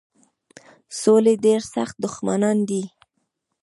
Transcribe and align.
سولي 0.99 1.33
ډېر 1.45 1.61
سخت 1.75 1.95
دښمنان 2.05 2.57
دي. 2.69 2.83